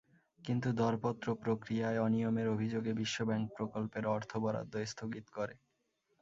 [0.39, 5.55] কিন্তু দরপত্র প্রক্রিয়ায় অনিয়মের অভিযোগে বিশ্বব্যাংক প্রকল্পের অর্থ বরাদ্দ স্থগিত করে।